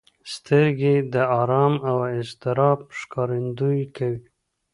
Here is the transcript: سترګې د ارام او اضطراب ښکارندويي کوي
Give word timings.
سترګې 0.33 0.95
د 1.13 1.15
ارام 1.41 1.73
او 1.89 1.97
اضطراب 2.21 2.79
ښکارندويي 2.97 3.85
کوي 3.95 4.19